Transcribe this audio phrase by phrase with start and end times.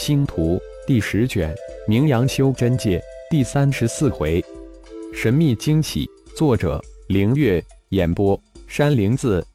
[0.00, 1.54] 星图第十卷，
[1.86, 4.42] 名扬修真界第三十四回，
[5.12, 6.08] 神秘惊喜。
[6.34, 9.46] 作者：凌月，演播：山灵子。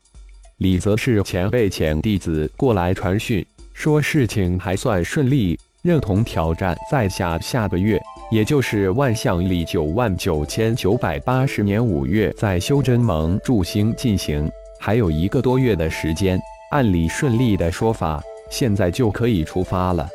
[0.57, 7.99] 李泽是前辈遣弟子过来传讯，说事情还算顺利，认同挑战在下下个月，
[8.29, 14.47] 也就是万象里九万九千九百八十年五月，在修真盟驻星进行，
[14.79, 16.39] 还有一个多月的时间。
[16.69, 20.07] 按理顺利的说法，现在就可以出发了。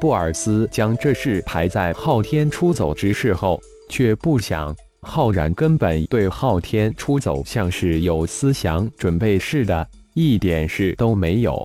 [0.00, 3.60] 布尔斯将这事排在昊天出走之事后，
[3.90, 11.62] 却不想浩然根本对昊天出走像是有思想准备似的，一点事都没有。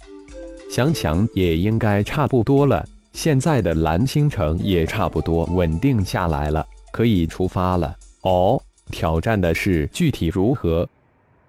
[0.69, 7.95] 想想也应该差不多了，现在的蓝星城也差不多稳定下来了，可以出发了。
[8.23, 10.87] 哦，挑战的事具体如何？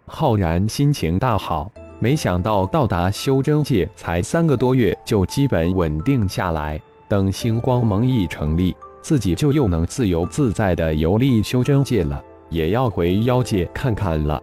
[0.06, 1.72] 浩然心情大好。
[1.98, 6.80] 没想到到达修真界才三个多月，就基本稳定下来。
[7.08, 14.42] 等星光盟一成立，自己就又能自由自在的游历修真界了，也要回妖界看看了。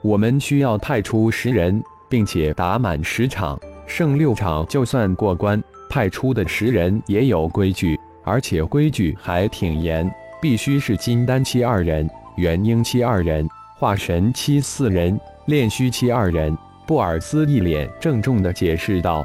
[0.00, 5.62] 我们需要派出十人，并且打满十场，胜六场就算过关。
[5.90, 10.08] 派出的十人也有规矩，而且规矩还挺严，
[10.40, 16.56] 必须是金丹期二人，元婴期二人，化神期四人，炼虚期二人。
[16.88, 19.22] 布尔斯一脸郑重地解释道：“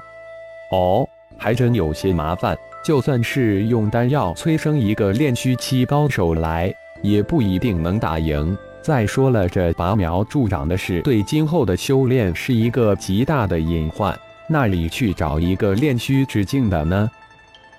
[0.69, 2.57] 哦，还真有些麻烦。
[2.83, 8.57] 就算是用丹药催生一个炼虚期高手来，也不一定能打赢。
[8.81, 14.13] 再说了，这拔苗助长的事，对今后的修炼是一个极大的隐患。
[14.45, 17.09] 那里去找一个炼虚之境的呢？”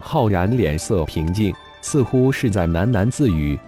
[0.00, 3.58] 浩然脸色平静，似乎是在喃喃自语：“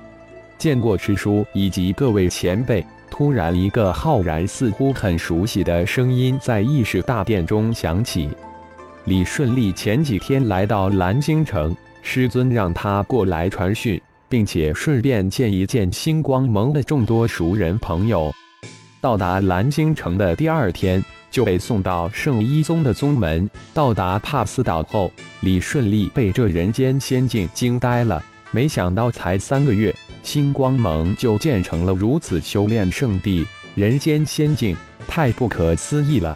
[0.57, 2.83] 见过师叔以及各位前辈。”
[3.17, 8.29] 突然，一个浩然似乎很熟悉的声音在议事大殿中响起。
[9.07, 18.31] 李顺利前几天来到蓝星城，师尊让他过来传讯，并且顺便见一见星光盟的众多熟人朋友。
[19.01, 23.49] 到达蓝星城的第二天，就被送到圣一宗的宗门。
[23.73, 25.11] 到达帕斯岛后，
[25.41, 28.23] 李顺利被这人间仙境惊呆了，
[28.57, 29.95] 没想到才三个月。
[30.23, 34.75] 星光盟就建成了如此修炼圣地，人间仙境，
[35.07, 36.35] 太不可思议了。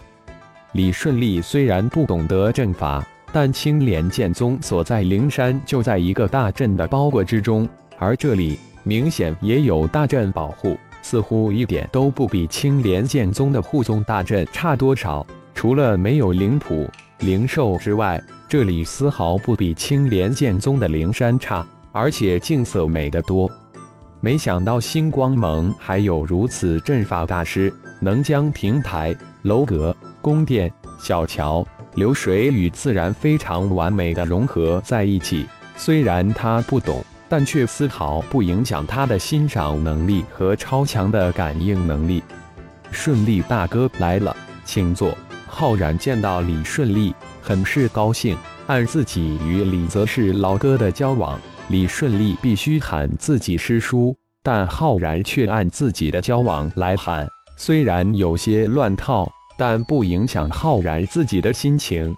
[0.72, 7.66] 李顺利虽然不懂得阵法，但青莲剑宗所在灵山就在一个大阵的包裹之中，
[7.97, 15.26] 而这里明显也有大阵保护，似乎一点都不比青莲剑宗的护宗大阵差多少。
[15.54, 16.86] 除了没有灵谱、
[17.20, 23.50] 灵兽之外，这里丝毫不比青莲剑宗的灵山差，而且景色美得多。
[24.20, 35.46] 没想到星光盟还有如此阵法大师，能将平台、楼阁、宫殿、小桥、流水与自然非常完美的融合在一起。
[35.76, 42.22] 虽然他不懂，但却丝毫不影响他的欣赏能力和超强的感应能力。
[42.90, 45.16] 顺利大哥来了，请坐。
[45.46, 48.36] 浩然见到李顺利，很是高兴。
[48.66, 51.40] 按自己与李泽是老哥的交往。
[51.70, 57.28] 李顺利必须喊自己师叔，但浩然却按自己的交往来喊。
[57.56, 62.12] 虽然有些乱套，但不影响浩然自己的心情。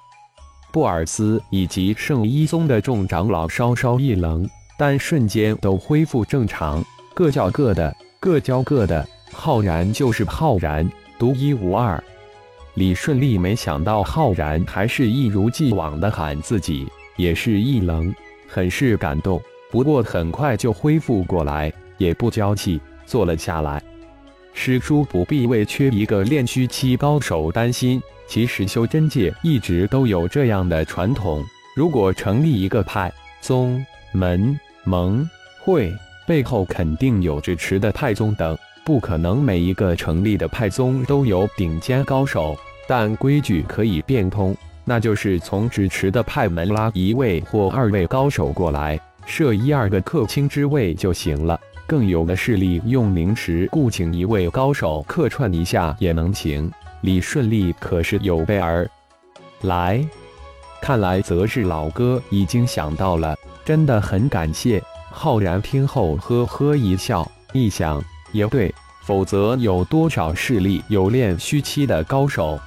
[0.72, 4.48] 布尔斯以及圣一宗的众长老稍稍一愣，
[4.78, 9.06] 但瞬间都恢复正常，各叫各的，各教各的。
[9.32, 12.02] 浩然就是浩然，独一无二。
[12.72, 18.14] 李顺利没想到浩然还是一如既往的喊自己，也是一愣。
[18.52, 19.40] 很是感动，
[19.70, 23.82] 不过很快就恢复过来，也不娇气，坐了下来。
[24.52, 27.98] 师叔不必为缺一个炼虚期高手担心。
[28.28, 31.42] 其实修真界一直都有这样的传统：
[31.74, 33.10] 如果成立一个派、
[33.40, 34.54] 宗、门、
[34.84, 35.26] 盟、
[35.64, 35.90] 会，
[36.26, 42.54] 背后肯定有支持的派宗等，不可能每一个成立的派宗都有顶尖高手，
[42.86, 44.54] 但规矩可以变通。
[44.84, 51.58] 那就是从支持的派门拉一位或二位高手过来，设一二个客卿之位就行了。
[51.86, 56.70] 更有的势力用灵石雇请一位高手客串一下也能行。
[57.02, 58.88] 李顺利可是有备而
[59.62, 60.02] 来，
[60.80, 64.82] 看来则是老哥已经想到了，真的很感谢。
[65.10, 68.02] 浩然听后呵呵一笑，一想
[68.32, 72.58] 也对，否则有多少势力有练虚期的高手？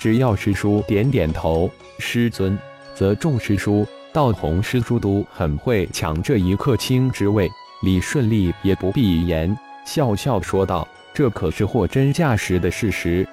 [0.00, 2.58] 只要师叔点点头，师尊
[2.94, 7.46] 则众师叔、道红师叔都很会抢这一客卿之位。
[7.82, 9.54] 李顺利也不必言，
[9.84, 13.28] 笑笑说道：“这可是货真价实的事实。”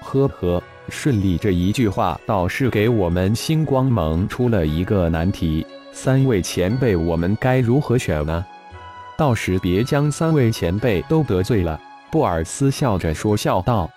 [0.00, 8.46] 呵呵，顺利这一句话倒是给我们星光盟出了一个难题：三位前辈，我们该如何选呢？
[9.18, 11.80] 到时别将三位前辈都得罪了。
[12.12, 13.90] 布尔斯笑着说笑道：“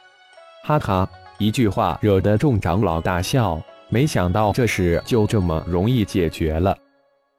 [0.65, 1.07] 哈哈，
[1.39, 3.59] 一句话惹得众长老大笑。
[3.89, 6.77] 没想到这事就这么容易解决了。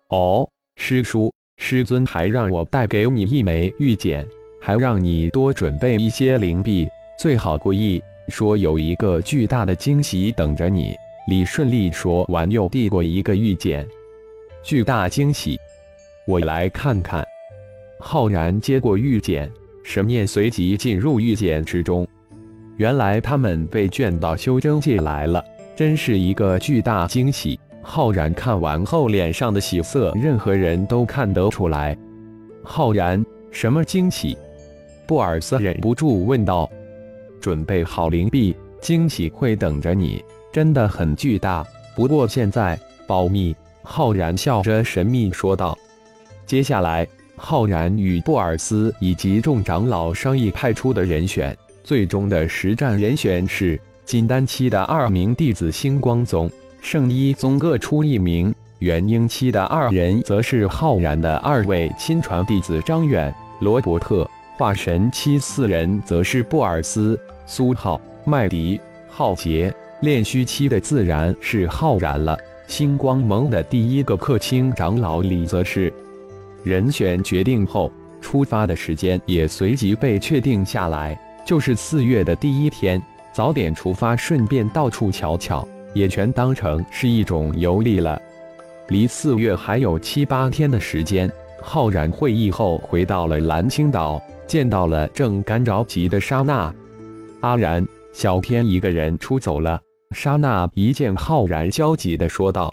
[0.08, 4.26] 哦，师叔，师尊还让我带给你一枚玉简，
[4.60, 10.96] 还让你多准备一些灵币，最好故意说有一个巨大的惊喜等着你。”
[11.28, 13.86] 李顺利说完，又递过一个玉简。
[14.64, 15.56] 巨大惊喜，
[16.26, 17.24] 我来看看。
[18.00, 19.48] 浩然接过玉简，
[19.84, 22.08] 神念随即进入玉简之中。
[22.80, 25.44] 原来他们被卷到修真界来了，
[25.76, 27.60] 真是一个巨大惊喜。
[27.82, 31.94] 浩然看完后，脸上的喜色，任何人都看得出来。
[32.64, 34.34] 浩然，什么惊喜？
[35.06, 36.70] 布尔斯忍不住问道。
[37.38, 41.62] 准备好灵币，惊喜会等着你，真的很巨大。
[41.94, 43.54] 不过现在保密。
[43.82, 45.76] 浩然笑着神秘说道。
[46.46, 47.06] 接下来。
[47.36, 56.50] 浩然与布尔斯以及众长老商议派出的人选，最终的实战人选是金丹期的二名弟子星光宗、
[56.80, 64.24] 圣一宗各出一名，元婴期的二人则是浩然的二位亲传弟子张远、罗伯特；
[64.56, 72.38] 化神期四人则是布尔斯、苏浩、麦迪、浩杰；炼虚期的自然是浩然了。
[72.66, 75.92] 星光盟的第一个客卿长老李则是。
[76.62, 77.90] 人选决定后，
[78.20, 81.18] 出发的时间也随即被确定下来，
[81.50, 83.02] 就是四月的第一天，
[83.32, 88.22] 早点出发，顺便到处瞧瞧，也全当成是一种游历了。
[88.86, 91.28] 离四月还有七八天的时间，
[91.60, 96.72] 浩然会议后回到了蓝青岛，见到了正干着急的莎娜。
[97.40, 99.80] 阿然，小天一个人出走了。
[100.14, 102.72] 莎娜一见浩然，焦急地说道：“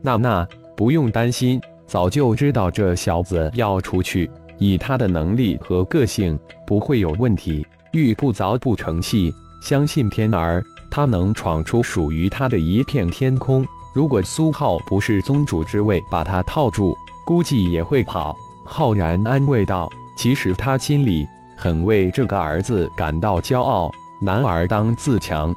[0.00, 7.66] 娜娜，不用担心。”早就知道这小子要出去，以他的能力和个性，不会有问题。
[7.92, 13.66] 玉不凿不成器，相信天儿，他能闯出属于他的一片天空。
[13.94, 18.36] 如果苏浩不是宗主之位把他套住，估计也会跑。
[18.64, 21.26] 浩然安慰道：“其实他心里
[21.56, 25.54] 很为这个儿子感到骄傲，男儿当自强。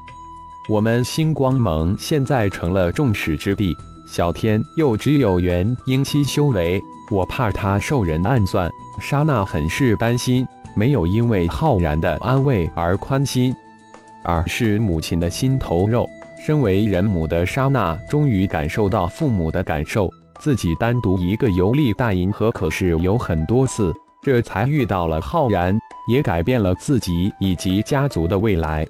[0.70, 3.76] 我们星光盟现在成了众矢之的。”
[4.08, 8.70] 小天又只有元婴期修为，我怕他受人暗算。
[9.00, 10.46] 莎娜很是担心，
[10.76, 13.56] 没有因为浩然的安慰而宽心，
[14.24, 16.08] 而是母亲的心头肉。
[16.44, 20.10] 身为人母的莎娜，终于感受到父母的感受。
[20.40, 25.78] 自己单独一个游历大银河，可是有很多次，这才遇到了浩然，
[26.08, 28.84] 也改变了自己以及家族的未来。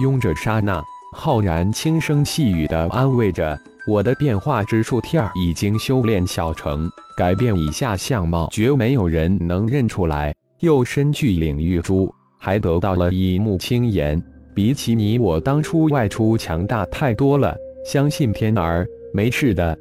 [0.00, 0.82] 拥着莎娜，
[1.14, 3.58] 浩然轻声细语地安慰着。
[3.86, 10.34] 我的变化之术天儿已经修炼小成，改变以下相貌，绝没有人能认出来。
[10.60, 14.22] 又身具领域珠，还得到了一目青言，
[14.54, 17.56] 比起你我当初外出强大太多了。
[17.84, 19.76] 相信天儿没事的。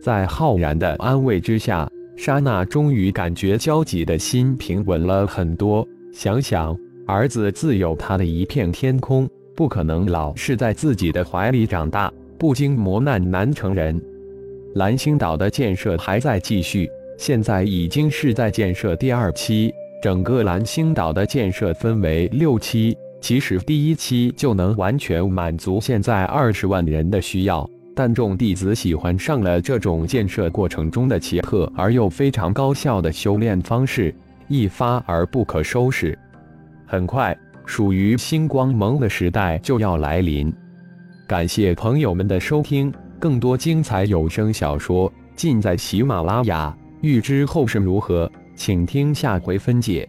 [0.00, 5.86] 在浩然的安慰之下，莎娜终于感觉焦急的心平稳了很多。
[6.12, 12.12] 想想儿子自有他的一片天空，不可能老是在自己的怀里长大。
[12.38, 14.00] 不经磨难难成人。
[14.74, 19.72] 蓝星岛的建设还在继续，现在已经是在建设第二期。
[20.04, 27.66] 整个蓝星岛的建设分为六期，其实第一期就能完全满足现在二十万人的需要。
[27.96, 34.14] 但众弟子喜欢上了这种建设过程中的奇特而又非常高效的修炼方式，
[34.46, 36.18] 一发而不可收拾。
[36.84, 37.34] 很快，
[37.64, 40.52] 属于星光盟的时代就要来临。
[41.26, 46.76] 感谢朋友们的收听，更多精彩有声小说尽在喜马拉雅。
[47.00, 50.08] 欲知后事如何，请听下回分解。